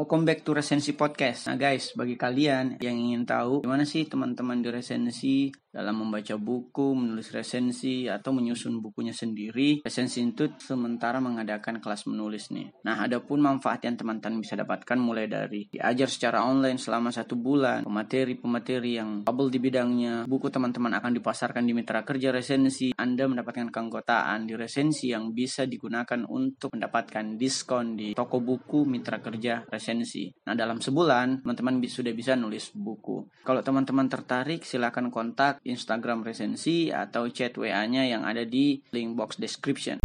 [0.00, 1.52] Welcome back to Resensi Podcast.
[1.52, 6.98] Nah guys, bagi kalian yang ingin tahu gimana sih teman-teman di resensi dalam membaca buku,
[6.98, 12.74] menulis resensi, atau menyusun bukunya sendiri, Resensi itu sementara mengadakan kelas menulis nih.
[12.82, 17.38] Nah, ada pun manfaat yang teman-teman bisa dapatkan mulai dari diajar secara online selama satu
[17.38, 23.30] bulan, pemateri-pemateri yang bubble di bidangnya, buku teman-teman akan dipasarkan di mitra kerja resensi, Anda
[23.30, 29.62] mendapatkan keanggotaan di resensi yang bisa digunakan untuk mendapatkan diskon di toko buku mitra kerja
[29.70, 30.26] resensi.
[30.50, 33.26] Nah, dalam sebulan, teman-teman sudah bisa nulis buku.
[33.46, 39.36] Kalau teman-teman tertarik, silakan kontak Instagram resensi atau chat WA-nya yang ada di link box
[39.36, 40.00] description.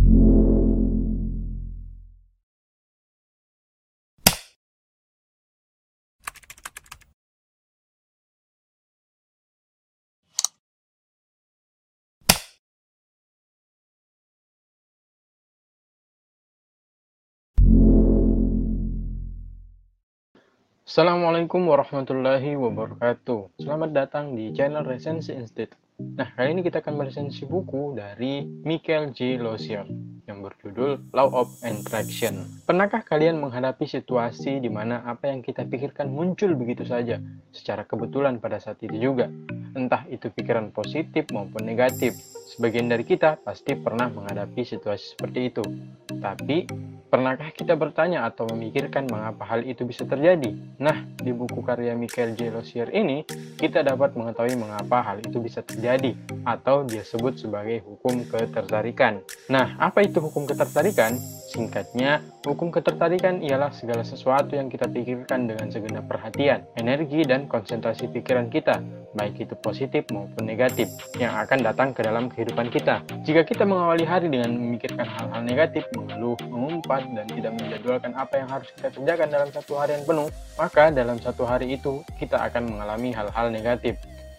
[20.85, 27.47] Assalamualaikum warahmatullahi wabarakatuh Selamat datang di channel Resensi Institute Nah, kali ini kita akan meresensi
[27.47, 29.41] buku dari Michael J.
[29.41, 29.87] Lozier
[30.27, 32.43] yang berjudul Law of Attraction.
[32.67, 37.23] Pernahkah kalian menghadapi situasi di mana apa yang kita pikirkan muncul begitu saja
[37.55, 39.31] secara kebetulan pada saat itu juga?
[39.71, 42.19] Entah itu pikiran positif maupun negatif.
[42.45, 45.65] Sebagian dari kita pasti pernah menghadapi situasi seperti itu.
[46.21, 46.69] Tapi,
[47.15, 50.51] Pernahkah kita bertanya atau memikirkan mengapa hal itu bisa terjadi?
[50.81, 52.51] Nah, di buku karya Michael J.
[52.51, 53.23] Lozier ini,
[53.55, 56.11] kita dapat mengetahui mengapa hal itu bisa terjadi,
[56.43, 59.23] atau dia sebut sebagai hukum ketertarikan.
[59.47, 61.15] Nah, apa itu hukum ketertarikan?
[61.55, 68.11] Singkatnya, hukum ketertarikan ialah segala sesuatu yang kita pikirkan dengan segenap perhatian, energi, dan konsentrasi
[68.11, 68.83] pikiran kita,
[69.15, 73.01] baik itu positif maupun negatif, yang akan datang ke dalam kehidupan kita.
[73.23, 78.49] Jika kita mengawali hari dengan memikirkan hal-hal negatif, mengeluh, mengumpat, dan tidak menjadwalkan apa yang
[78.51, 80.27] harus kita kerjakan dalam satu hari yang penuh,
[80.59, 83.95] maka dalam satu hari itu kita akan mengalami hal-hal negatif.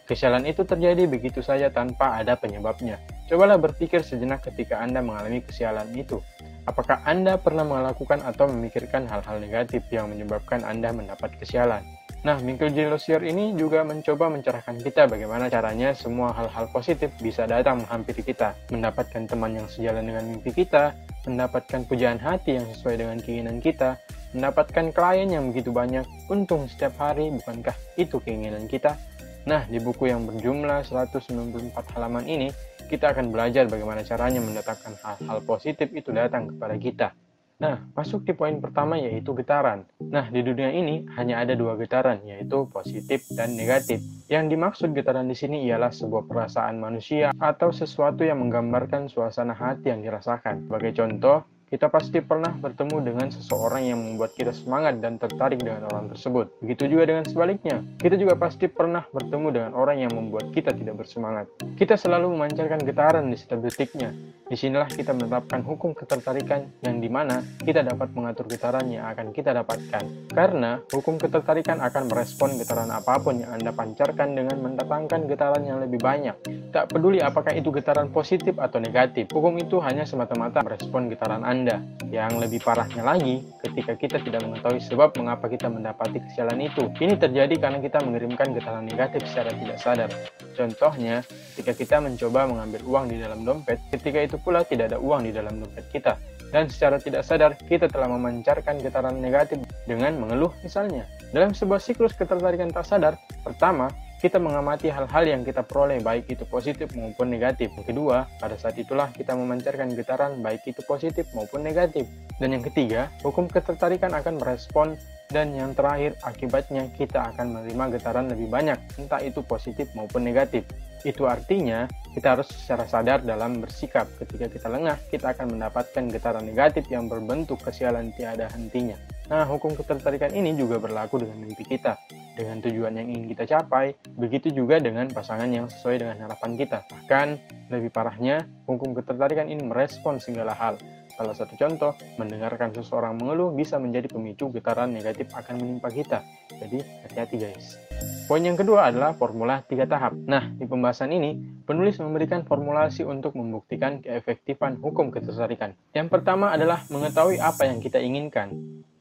[0.07, 3.03] Kesialan itu terjadi begitu saja tanpa ada penyebabnya.
[3.27, 6.23] Cobalah berpikir sejenak ketika Anda mengalami kesialan itu.
[6.63, 11.83] Apakah Anda pernah melakukan atau memikirkan hal-hal negatif yang menyebabkan Anda mendapat kesialan?
[12.27, 12.91] Nah, Michael J.
[12.91, 18.51] Lozier ini juga mencoba mencerahkan kita bagaimana caranya semua hal-hal positif bisa datang menghampiri kita,
[18.75, 20.91] mendapatkan teman yang sejalan dengan mimpi kita,
[21.23, 23.95] mendapatkan pujaan hati yang sesuai dengan keinginan kita,
[24.35, 28.99] mendapatkan klien yang begitu banyak, untung setiap hari, bukankah itu keinginan kita?
[29.47, 32.51] Nah, di buku yang berjumlah 194 halaman ini,
[32.91, 37.09] kita akan belajar bagaimana caranya mendatangkan hal-hal positif itu datang kepada kita.
[37.57, 39.89] Nah, masuk di poin pertama yaitu getaran.
[39.97, 44.05] Nah, di dunia ini hanya ada dua getaran, yaitu positif dan negatif.
[44.29, 49.89] Yang dimaksud getaran di sini ialah sebuah perasaan manusia atau sesuatu yang menggambarkan suasana hati
[49.89, 50.69] yang dirasakan.
[50.69, 55.91] Sebagai contoh, kita pasti pernah bertemu dengan seseorang yang membuat kita semangat dan tertarik dengan
[55.91, 56.63] orang tersebut.
[56.63, 57.83] Begitu juga dengan sebaliknya.
[57.99, 61.51] Kita juga pasti pernah bertemu dengan orang yang membuat kita tidak bersemangat.
[61.75, 64.15] Kita selalu memancarkan getaran di setiap detiknya.
[64.47, 69.35] Di sinilah kita menetapkan hukum ketertarikan yang di mana kita dapat mengatur getaran yang akan
[69.35, 70.31] kita dapatkan.
[70.31, 75.83] Karena hukum ketertarikan akan merespon getaran apa pun yang Anda pancarkan dengan mendatangkan getaran yang
[75.83, 76.39] lebih banyak.
[76.71, 81.56] Tak peduli apakah itu getaran positif atau negatif, hukum itu hanya semata-mata merespon getaran Anda
[81.57, 81.81] anda.
[82.13, 86.93] Yang lebih parahnya lagi, ketika kita tidak mengetahui sebab mengapa kita mendapati kesialan itu.
[87.01, 90.11] Ini terjadi karena kita mengirimkan getaran negatif secara tidak sadar.
[90.53, 91.25] Contohnya,
[91.57, 95.33] ketika kita mencoba mengambil uang di dalam dompet, ketika itu pula tidak ada uang di
[95.33, 96.21] dalam dompet kita.
[96.53, 99.59] Dan secara tidak sadar, kita telah memancarkan getaran negatif
[99.89, 101.09] dengan mengeluh misalnya.
[101.37, 103.93] Dalam sebuah siklus ketertarikan tak sadar, pertama,
[104.25, 107.69] kita mengamati hal-hal yang kita peroleh baik itu positif maupun negatif.
[107.85, 112.09] Kedua, pada saat itulah kita memancarkan getaran baik itu positif maupun negatif.
[112.41, 114.97] Dan yang ketiga, hukum ketertarikan akan merespon
[115.29, 120.65] dan yang terakhir, akibatnya kita akan menerima getaran lebih banyak, entah itu positif maupun negatif.
[121.05, 121.85] Itu artinya,
[122.17, 124.09] kita harus secara sadar dalam bersikap.
[124.17, 128.97] Ketika kita lengah, kita akan mendapatkan getaran negatif yang berbentuk kesialan tiada hentinya.
[129.27, 131.99] Nah, hukum ketertarikan ini juga berlaku dengan mimpi kita,
[132.39, 136.87] dengan tujuan yang ingin kita capai, begitu juga dengan pasangan yang sesuai dengan harapan kita.
[136.87, 137.27] Bahkan,
[137.75, 140.79] lebih parahnya, hukum ketertarikan ini merespon segala hal,
[141.17, 146.21] Salah satu contoh, mendengarkan seseorang mengeluh bisa menjadi pemicu getaran negatif akan menimpa kita.
[146.61, 147.81] Jadi, hati-hati guys.
[148.29, 150.13] Poin yang kedua adalah formula tiga tahap.
[150.13, 155.73] Nah, di pembahasan ini, penulis memberikan formulasi untuk membuktikan keefektifan hukum ketertarikan.
[155.97, 158.53] Yang pertama adalah mengetahui apa yang kita inginkan.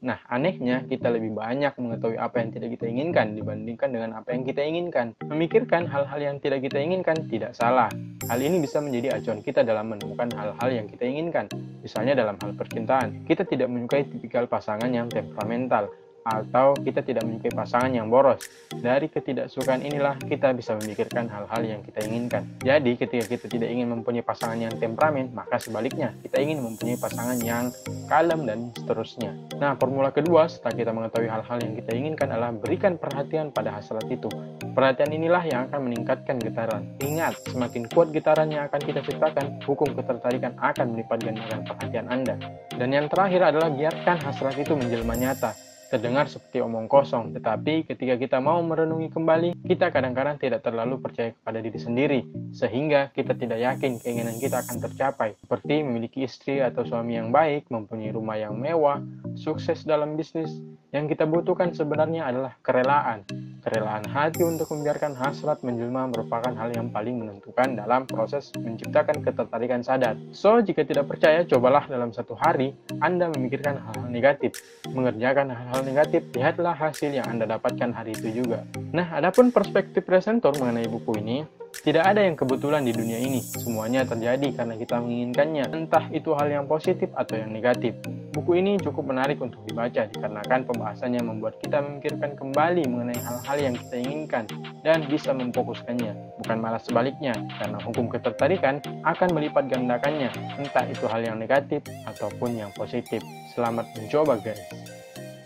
[0.06, 4.46] Nah, anehnya kita lebih banyak mengetahui apa yang tidak kita inginkan dibandingkan dengan apa yang
[4.46, 5.18] kita inginkan.
[5.26, 7.90] Memikirkan hal-hal yang tidak kita inginkan tidak salah.
[8.30, 11.50] Hal ini bisa menjadi acuan kita dalam menemukan hal-hal yang kita inginkan.
[11.82, 15.90] Misalnya dalam hal percintaan, kita tidak menyukai tipikal pasangan yang temperamental,
[16.26, 18.42] atau kita tidak menyukai pasangan yang boros.
[18.74, 22.42] Dari ketidaksukaan inilah kita bisa memikirkan hal-hal yang kita inginkan.
[22.66, 27.38] Jadi ketika kita tidak ingin mempunyai pasangan yang temperamen, maka sebaliknya kita ingin mempunyai pasangan
[27.38, 27.70] yang
[28.10, 29.30] kalem dan seterusnya.
[29.62, 34.04] Nah, formula kedua setelah kita mengetahui hal-hal yang kita inginkan adalah berikan perhatian pada hasrat
[34.10, 34.26] itu.
[34.74, 36.82] Perhatian inilah yang akan meningkatkan getaran.
[37.00, 42.34] Ingat, semakin kuat getaran yang akan kita ciptakan, hukum ketertarikan akan melipat gandakan perhatian Anda.
[42.76, 48.18] Dan yang terakhir adalah biarkan hasrat itu menjelma nyata terdengar seperti omong kosong, tetapi ketika
[48.18, 53.62] kita mau merenungi kembali, kita kadang-kadang tidak terlalu percaya kepada diri sendiri, sehingga kita tidak
[53.62, 58.58] yakin keinginan kita akan tercapai, seperti memiliki istri atau suami yang baik, mempunyai rumah yang
[58.58, 58.98] mewah,
[59.38, 60.50] sukses dalam bisnis.
[60.94, 63.26] Yang kita butuhkan sebenarnya adalah kerelaan,
[63.66, 69.82] Kerelaan hati untuk membiarkan hasrat menjelma merupakan hal yang paling menentukan dalam proses menciptakan ketertarikan
[69.82, 70.14] sadar.
[70.30, 74.62] So, jika tidak percaya, cobalah dalam satu hari Anda memikirkan hal-hal negatif.
[74.94, 78.62] Mengerjakan hal-hal negatif, lihatlah hasil yang Anda dapatkan hari itu juga.
[78.94, 81.42] Nah, adapun perspektif presenter mengenai buku ini,
[81.86, 83.38] tidak ada yang kebetulan di dunia ini.
[83.42, 87.94] Semuanya terjadi karena kita menginginkannya, entah itu hal yang positif atau yang negatif.
[88.34, 93.74] Buku ini cukup menarik untuk dibaca dikarenakan pembahasannya membuat kita memikirkan kembali mengenai hal-hal yang
[93.80, 94.44] kita inginkan
[94.84, 100.28] dan bisa memfokuskannya, bukan malah sebaliknya, karena hukum ketertarikan akan melipat gandakannya,
[100.60, 103.24] entah itu hal yang negatif ataupun yang positif.
[103.56, 104.60] Selamat mencoba guys.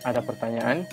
[0.03, 0.83] Ada pertanyaan?